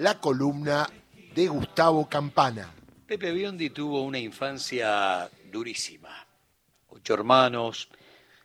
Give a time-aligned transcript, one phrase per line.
[0.00, 0.88] la columna
[1.34, 2.72] de Gustavo Campana.
[3.06, 6.26] Pepe Biondi tuvo una infancia durísima.
[6.88, 7.90] Ocho hermanos,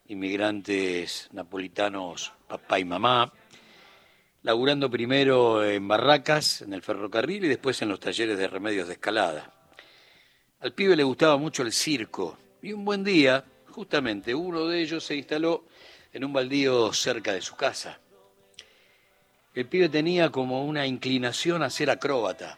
[0.07, 3.31] inmigrantes napolitanos, papá y mamá,
[4.41, 8.95] laburando primero en barracas, en el ferrocarril y después en los talleres de remedios de
[8.95, 9.53] escalada.
[10.59, 15.05] Al pibe le gustaba mucho el circo y un buen día, justamente, uno de ellos
[15.05, 15.63] se instaló
[16.11, 17.97] en un baldío cerca de su casa.
[19.55, 22.57] El pibe tenía como una inclinación a ser acróbata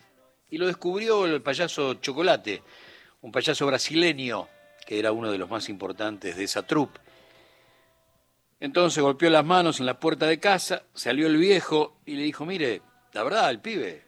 [0.50, 2.63] y lo descubrió el payaso Chocolate,
[3.21, 4.48] un payaso brasileño
[4.84, 6.99] que era uno de los más importantes de esa troupe.
[8.59, 12.45] Entonces golpeó las manos en la puerta de casa, salió el viejo y le dijo,
[12.45, 12.81] mire,
[13.13, 14.05] la verdad, el pibe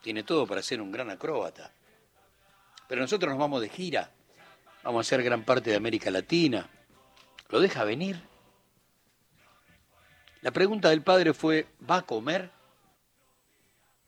[0.00, 1.70] tiene todo para ser un gran acróbata.
[2.88, 4.10] Pero nosotros nos vamos de gira,
[4.82, 6.66] vamos a hacer gran parte de América Latina.
[7.50, 8.31] ¿Lo deja venir?
[10.42, 12.50] La pregunta del padre fue, ¿va a comer?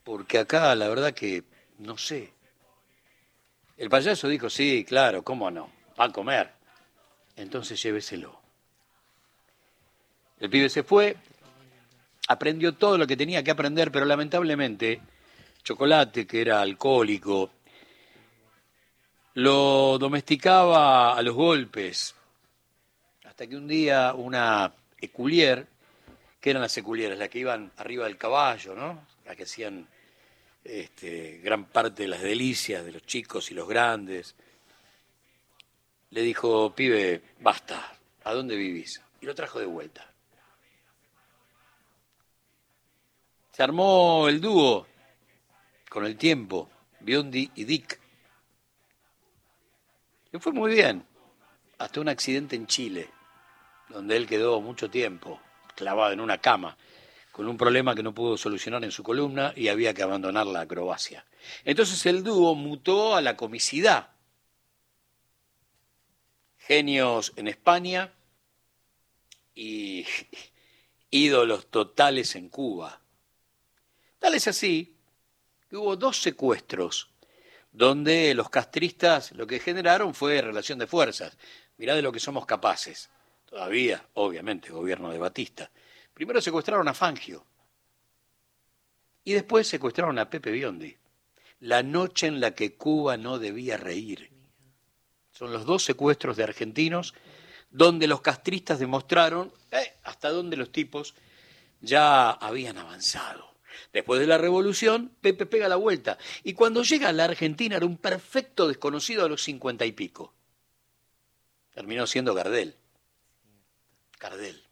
[0.03, 1.45] Porque acá la verdad que
[1.79, 2.33] no sé.
[3.77, 5.71] El payaso dijo, sí, claro, ¿cómo no?
[5.99, 6.51] Va a comer.
[7.37, 8.41] Entonces lléveselo.
[10.41, 11.17] El pibe se fue,
[12.29, 15.01] aprendió todo lo que tenía que aprender, pero lamentablemente
[15.63, 17.51] Chocolate, que era alcohólico,
[19.35, 22.15] lo domesticaba a los golpes,
[23.25, 25.67] hasta que un día una eculier,
[26.45, 29.07] que eran las eculieras, las que iban arriba del caballo, ¿no?
[29.25, 29.89] Las que hacían
[30.63, 34.35] este, gran parte de las delicias de los chicos y los grandes,
[36.11, 39.01] le dijo, pibe, basta, ¿a dónde vivís?
[39.23, 40.13] Y lo trajo de vuelta.
[43.51, 44.87] Se armó el dúo
[45.89, 46.69] con el tiempo,
[47.01, 47.99] Biondi y Dick.
[50.31, 51.07] Y fue muy bien,
[51.79, 53.09] hasta un accidente en Chile,
[53.89, 55.41] donde él quedó mucho tiempo
[55.75, 56.77] clavado en una cama,
[57.33, 60.61] con un problema que no pudo solucionar en su columna y había que abandonar la
[60.61, 61.25] acrobacia.
[61.65, 64.11] Entonces el dúo mutó a la comicidad.
[66.59, 68.13] Genios en España
[69.55, 70.07] y
[71.11, 73.01] ídolos totales en Cuba.
[74.19, 74.97] Tal es así
[75.69, 77.11] que hubo dos secuestros
[77.73, 81.37] donde los castristas lo que generaron fue relación de fuerzas.
[81.77, 83.11] Mirá de lo que somos capaces.
[83.55, 85.71] Todavía, obviamente, gobierno de Batista.
[86.13, 87.47] Primero secuestraron a Fangio
[89.23, 90.97] y después secuestraron a Pepe Biondi.
[91.61, 94.29] La noche en la que Cuba no debía reír.
[95.31, 97.15] Son los dos secuestros de argentinos
[97.71, 101.15] donde los castristas demostraron eh, hasta dónde los tipos
[101.81, 103.55] ya habían avanzado.
[103.93, 106.19] Después de la revolución, Pepe pega la vuelta.
[106.43, 110.35] Y cuando llega a la Argentina era un perfecto desconocido a los cincuenta y pico.
[111.73, 112.79] Terminó siendo Gardel.
[114.19, 114.63] Gardel.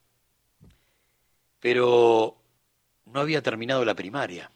[1.61, 2.37] Pero
[3.07, 4.51] no había terminado la primaria.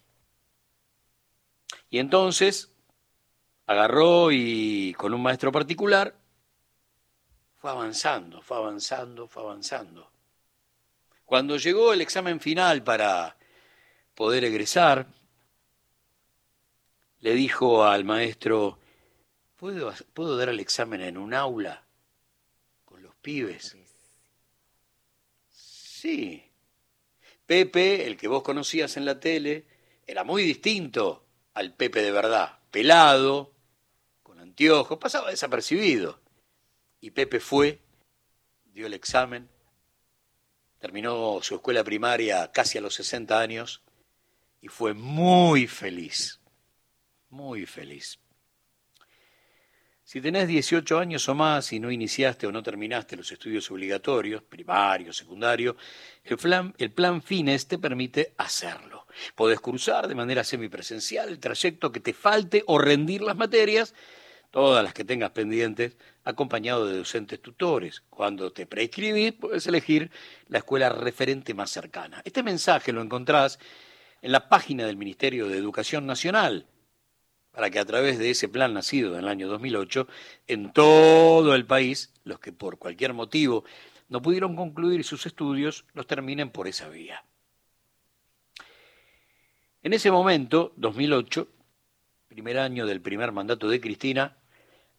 [1.90, 2.72] Y entonces
[3.66, 6.14] agarró y con un maestro particular
[7.56, 10.10] fue avanzando, fue avanzando, fue avanzando.
[11.24, 13.36] Cuando llegó el examen final para
[14.14, 15.06] poder egresar,
[17.20, 18.78] le dijo al maestro,
[19.56, 21.82] ¿puedo, ¿puedo dar el examen en un aula
[22.84, 23.76] con los pibes?
[26.06, 26.40] Sí.
[27.46, 29.66] Pepe, el que vos conocías en la tele,
[30.06, 33.52] era muy distinto al Pepe de verdad, pelado,
[34.22, 36.20] con anteojos, pasaba desapercibido.
[37.00, 37.80] Y Pepe fue,
[38.66, 39.48] dio el examen,
[40.78, 43.82] terminó su escuela primaria casi a los 60 años
[44.60, 46.38] y fue muy feliz,
[47.30, 48.20] muy feliz.
[50.06, 54.40] Si tenés 18 años o más y no iniciaste o no terminaste los estudios obligatorios,
[54.40, 55.76] primario, secundario,
[56.22, 59.08] el plan, el plan FINES te permite hacerlo.
[59.34, 63.94] Podés cursar de manera semipresencial el trayecto que te falte o rendir las materias,
[64.52, 68.04] todas las que tengas pendientes, acompañado de docentes tutores.
[68.08, 70.12] Cuando te prescribís, puedes elegir
[70.46, 72.22] la escuela referente más cercana.
[72.24, 73.58] Este mensaje lo encontrás
[74.22, 76.68] en la página del Ministerio de Educación Nacional,
[77.56, 80.06] para que a través de ese plan nacido en el año 2008,
[80.46, 83.64] en todo el país, los que por cualquier motivo
[84.10, 87.24] no pudieron concluir sus estudios, los terminen por esa vía.
[89.82, 91.48] En ese momento, 2008,
[92.28, 94.36] primer año del primer mandato de Cristina,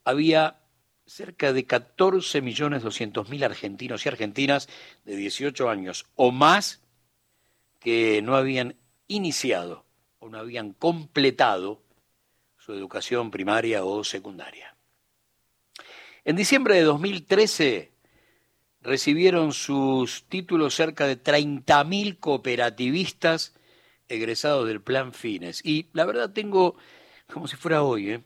[0.03, 0.59] había
[1.05, 4.67] cerca de 14.200.000 argentinos y argentinas
[5.05, 6.81] de 18 años o más
[7.79, 8.77] que no habían
[9.07, 9.85] iniciado
[10.17, 11.85] o no habían completado
[12.67, 14.75] su educación primaria o secundaria.
[16.25, 17.93] En diciembre de 2013
[18.81, 23.53] recibieron sus títulos cerca de 30.000 cooperativistas
[24.09, 25.61] egresados del plan Fines.
[25.63, 26.75] Y la verdad tengo,
[27.31, 28.23] como si fuera hoy, ¿eh?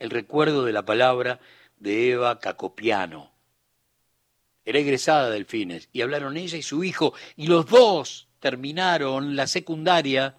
[0.00, 1.38] el recuerdo de la palabra
[1.76, 3.30] de Eva Cacopiano.
[4.64, 9.46] Era egresada del Fines y hablaron ella y su hijo y los dos terminaron la
[9.46, 10.36] secundaria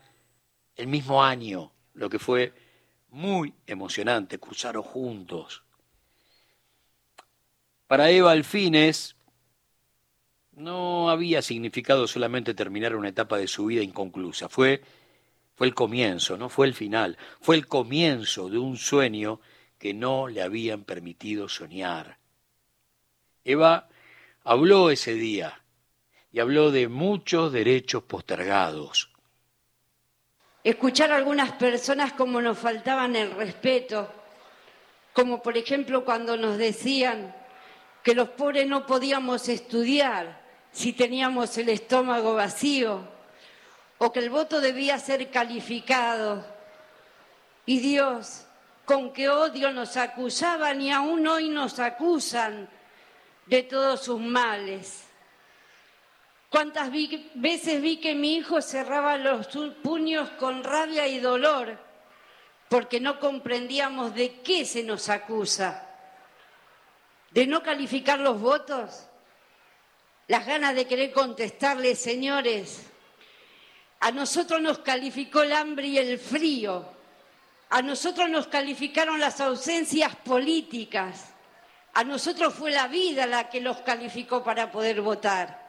[0.75, 2.66] el mismo año, lo que fue
[3.09, 5.63] muy emocionante, cursaron juntos.
[7.87, 9.15] Para Eva Alfines
[10.51, 14.81] no había significado solamente terminar una etapa de su vida inconclusa, fue,
[15.55, 19.39] fue el comienzo, no fue el final, fue el comienzo de un sueño
[19.77, 22.17] que no le habían permitido soñar.
[23.43, 23.87] Eva
[24.43, 25.61] habló ese día
[26.31, 29.11] y habló de muchos derechos postergados,
[30.69, 34.11] escuchar a algunas personas como nos faltaban el respeto,
[35.13, 37.33] como por ejemplo cuando nos decían
[38.03, 40.41] que los pobres no podíamos estudiar
[40.73, 43.01] si teníamos el estómago vacío,
[43.97, 46.45] o que el voto debía ser calificado.
[47.65, 48.45] Y Dios,
[48.83, 52.69] con qué odio nos acusaban y aún hoy nos acusan
[53.45, 55.06] de todos sus males.
[56.57, 56.89] Cuántas
[57.35, 59.45] veces vi que mi hijo cerraba los
[59.83, 61.77] puños con rabia y dolor
[62.67, 65.87] porque no comprendíamos de qué se nos acusa.
[67.29, 69.05] ¿De no calificar los votos?
[70.27, 72.87] Las ganas de querer contestarle, señores,
[73.99, 76.91] a nosotros nos calificó el hambre y el frío,
[77.69, 81.35] a nosotros nos calificaron las ausencias políticas,
[81.93, 85.66] a nosotros fue la vida la que los calificó para poder votar.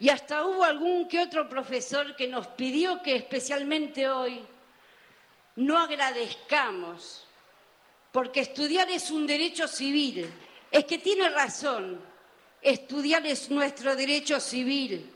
[0.00, 4.40] Y hasta hubo algún que otro profesor que nos pidió que especialmente hoy
[5.56, 7.26] no agradezcamos,
[8.10, 10.26] porque estudiar es un derecho civil.
[10.70, 12.00] Es que tiene razón,
[12.62, 15.12] estudiar es nuestro derecho civil.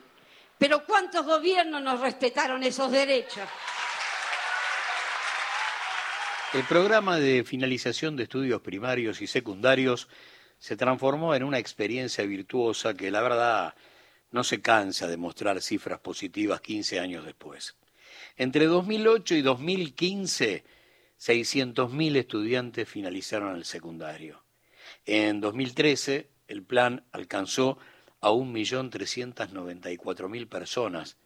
[0.58, 3.48] Pero ¿cuántos gobiernos nos respetaron esos derechos?
[6.52, 10.08] El programa de finalización de estudios primarios y secundarios
[10.58, 13.74] se transformó en una experiencia virtuosa que la verdad
[14.34, 17.76] no se cansa de mostrar cifras positivas 15 años después.
[18.36, 20.64] Entre 2008 y 2015,
[21.20, 24.42] 600.000 estudiantes finalizaron el secundario.
[25.06, 27.78] En 2013, el plan alcanzó
[28.20, 31.16] a 1.394.000 personas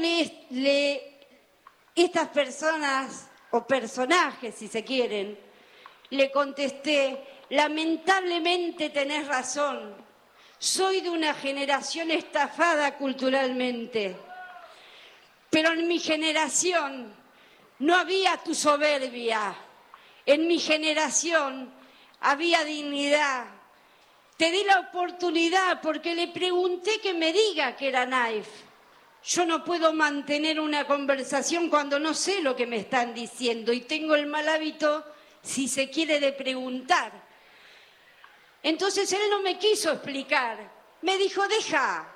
[1.94, 5.38] estas personas o personajes, si se quieren,
[6.10, 9.94] le contesté, lamentablemente tenés razón,
[10.58, 14.16] soy de una generación estafada culturalmente,
[15.50, 17.14] pero en mi generación
[17.78, 19.54] no había tu soberbia,
[20.24, 21.72] en mi generación
[22.20, 23.46] había dignidad.
[24.36, 28.65] Te di la oportunidad porque le pregunté que me diga que era Naif
[29.26, 33.80] yo no puedo mantener una conversación cuando no sé lo que me están diciendo y
[33.80, 35.04] tengo el mal hábito,
[35.42, 37.12] si se quiere, de preguntar.
[38.62, 40.70] Entonces él no me quiso explicar.
[41.02, 42.08] Me dijo, deja,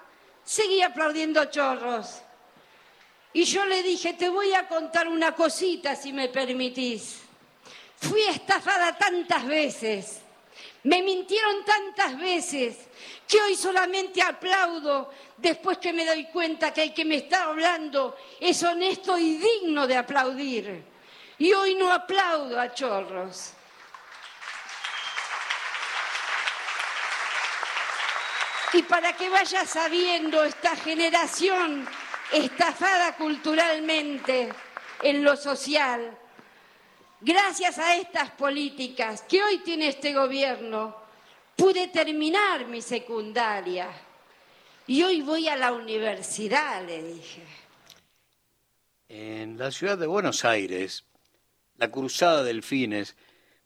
[0.45, 2.23] seguí aplaudiendo chorros.
[3.33, 7.23] Y yo le dije, te voy a contar una cosita si me permitís.
[7.97, 10.21] Fui estafada tantas veces,
[10.85, 12.77] Me mintieron tantas veces
[13.29, 18.17] que hoy solamente aplaudo después que me doy cuenta que el que me está hablando
[18.41, 20.83] es honesto y digno de aplaudir.
[21.39, 23.53] Y hoy no aplaudo a chorros.
[28.73, 31.87] Y para que vaya sabiendo esta generación
[32.33, 34.51] estafada culturalmente
[35.03, 36.17] en lo social,
[37.21, 40.97] gracias a estas políticas que hoy tiene este gobierno,
[41.57, 43.89] pude terminar mi secundaria.
[44.87, 47.43] Y hoy voy a la universidad, le dije.
[49.09, 51.05] En la ciudad de Buenos Aires,
[51.77, 53.17] la cruzada del Fines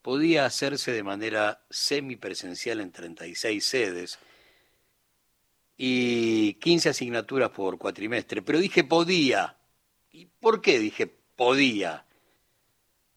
[0.01, 4.19] podía hacerse de manera semipresencial en 36 sedes
[5.77, 9.57] y 15 asignaturas por cuatrimestre, pero dije podía.
[10.11, 12.05] ¿Y por qué dije podía?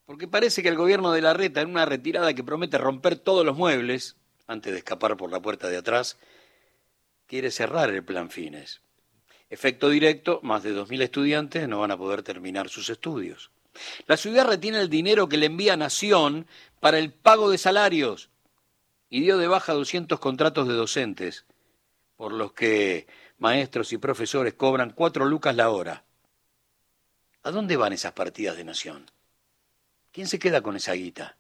[0.09, 3.45] Porque parece que el gobierno de la reta, en una retirada que promete romper todos
[3.45, 6.17] los muebles, antes de escapar por la puerta de atrás,
[7.27, 8.81] quiere cerrar el plan Fines.
[9.51, 13.51] Efecto directo, más de 2.000 estudiantes no van a poder terminar sus estudios.
[14.07, 16.47] La ciudad retiene el dinero que le envía Nación
[16.81, 18.31] para el pago de salarios
[19.11, 21.45] y dio de baja 200 contratos de docentes
[22.17, 26.07] por los que maestros y profesores cobran cuatro lucas la hora.
[27.43, 29.11] ¿A dónde van esas partidas de nación?
[30.19, 31.37] ¿Quién se queda con esa guita?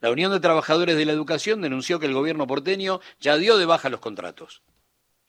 [0.00, 3.66] La Unión de Trabajadores de la Educación denunció que el gobierno porteño ya dio de
[3.66, 4.62] baja los contratos,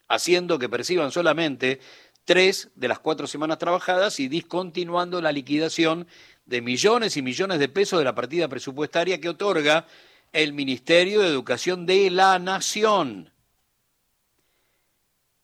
[0.08, 1.82] haciendo que perciban solamente
[2.24, 6.08] tres de las cuatro semanas trabajadas y discontinuando la liquidación
[6.46, 9.86] de millones y millones de pesos de la partida presupuestaria que otorga
[10.32, 13.34] el Ministerio de Educación de la Nación.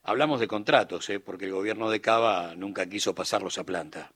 [0.01, 1.19] Hablamos de contratos, ¿eh?
[1.19, 4.13] porque el gobierno de Cava nunca quiso pasarlos a planta.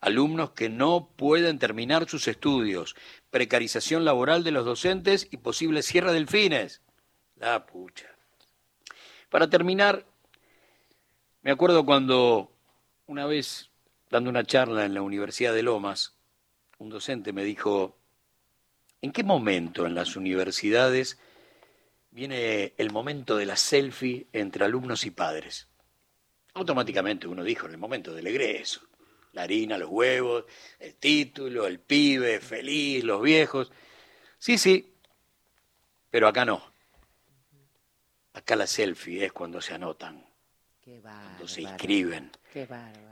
[0.00, 2.94] Alumnos que no pueden terminar sus estudios,
[3.30, 6.82] precarización laboral de los docentes y posible cierre del fines.
[7.36, 8.06] La pucha.
[9.28, 10.06] Para terminar,
[11.42, 12.52] me acuerdo cuando
[13.06, 13.70] una vez,
[14.10, 16.14] dando una charla en la Universidad de Lomas,
[16.78, 17.98] un docente me dijo,
[19.02, 21.18] ¿en qué momento en las universidades
[22.10, 25.68] viene el momento de la selfie entre alumnos y padres.
[26.54, 28.87] Automáticamente uno dijo en el momento del egreso,
[29.32, 30.44] la harina, los huevos,
[30.78, 33.70] el título, el pibe, feliz, los viejos.
[34.38, 34.94] Sí, sí,
[36.10, 36.62] pero acá no.
[38.32, 40.24] Acá la selfie es cuando se anotan,
[41.02, 42.30] cuando se inscriben.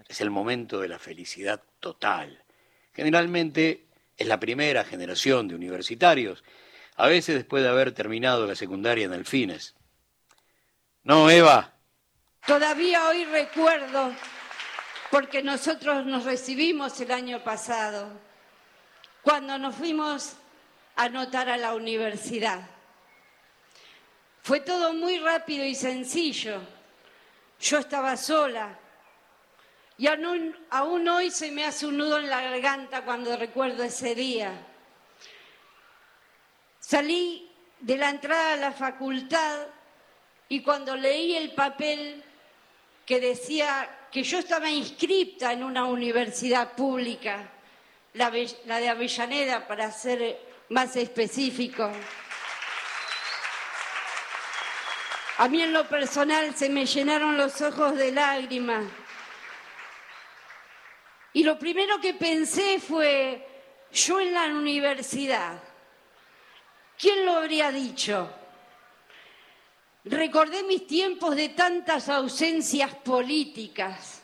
[0.08, 2.44] es el momento de la felicidad total.
[2.92, 6.42] Generalmente es la primera generación de universitarios
[6.96, 9.74] a veces después de haber terminado la secundaria en el Fines.
[11.02, 11.74] No, Eva.
[12.46, 14.14] Todavía hoy recuerdo,
[15.10, 18.08] porque nosotros nos recibimos el año pasado,
[19.22, 20.34] cuando nos fuimos
[20.94, 22.60] a anotar a la universidad.
[24.42, 26.60] Fue todo muy rápido y sencillo.
[27.60, 28.78] Yo estaba sola.
[29.98, 34.14] Y aún, aún, hoy se me hace un nudo en la garganta cuando recuerdo ese
[34.14, 34.52] día.
[36.78, 39.66] Salí de la entrada a la facultad
[40.48, 42.22] y cuando leí el papel
[43.06, 47.48] que decía que yo estaba inscripta en una universidad pública,
[48.14, 51.90] la, de Avellaneda para ser más específico,
[55.38, 58.84] a mí en lo personal se me llenaron los ojos de lágrimas.
[61.34, 63.46] Y lo primero que pensé fue,
[63.92, 65.62] yo en la universidad,
[66.98, 68.30] ¿Quién lo habría dicho?
[70.06, 74.22] Recordé mis tiempos de tantas ausencias políticas,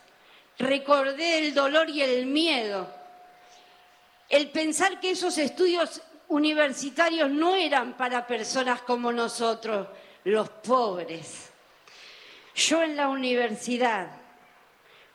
[0.57, 2.89] recordé el dolor y el miedo,
[4.29, 9.89] el pensar que esos estudios universitarios no eran para personas como nosotros,
[10.23, 11.51] los pobres.
[12.55, 14.07] Yo en la universidad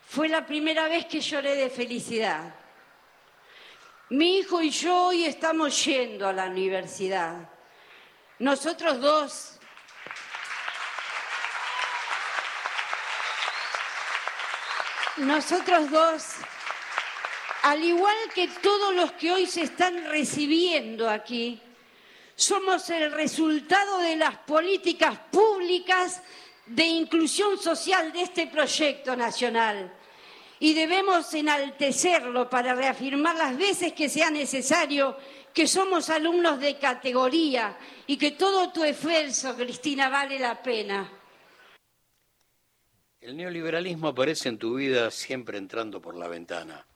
[0.02, 2.54] fue la primera vez que lloré de felicidad.
[4.10, 7.48] Mi hijo y yo hoy estamos yendo a la universidad.
[8.38, 9.57] Nosotros dos
[15.20, 16.22] Nosotros dos,
[17.64, 21.60] al igual que todos los que hoy se están recibiendo aquí,
[22.36, 26.22] somos el resultado de las políticas públicas
[26.66, 29.92] de inclusión social de este proyecto nacional
[30.60, 35.16] y debemos enaltecerlo para reafirmar las veces que sea necesario
[35.52, 41.17] que somos alumnos de categoría y que todo tu esfuerzo, Cristina, vale la pena.
[43.20, 46.86] El neoliberalismo aparece en tu vida siempre entrando por la ventana,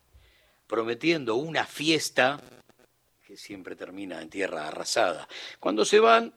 [0.67, 2.39] prometiendo una fiesta
[3.27, 5.27] que siempre termina en tierra arrasada.
[5.59, 6.33] Cuando se van,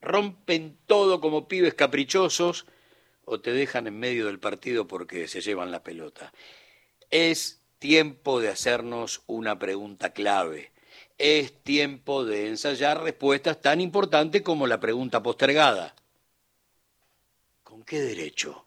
[0.00, 2.64] rompen todo como pibes caprichosos
[3.24, 6.32] o te dejan en medio del partido porque se llevan la pelota.
[7.10, 10.70] Es tiempo de hacernos una pregunta clave.
[11.18, 15.96] Es tiempo de ensayar respuestas tan importantes como la pregunta postergada.
[17.64, 18.64] ¿Con qué derecho?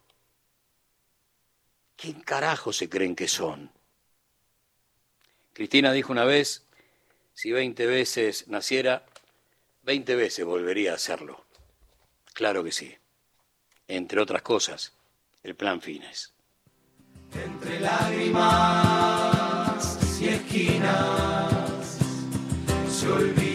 [2.00, 3.72] ¿Quién carajo se creen que son?
[5.52, 6.64] Cristina dijo una vez,
[7.34, 9.04] si veinte veces naciera,
[9.82, 11.44] veinte veces volvería a hacerlo.
[12.34, 12.96] Claro que sí.
[13.88, 14.92] Entre otras cosas,
[15.42, 16.32] el plan Fines.
[17.34, 18.38] Entre lágrimas
[20.20, 21.98] y esquinas
[22.88, 23.47] se olvida